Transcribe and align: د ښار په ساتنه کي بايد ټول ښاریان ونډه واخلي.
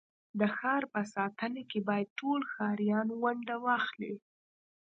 د 0.39 0.41
ښار 0.57 0.83
په 0.93 1.01
ساتنه 1.15 1.61
کي 1.69 1.79
بايد 1.87 2.07
ټول 2.19 2.39
ښاریان 2.53 3.07
ونډه 3.23 3.55
واخلي. 3.65 4.13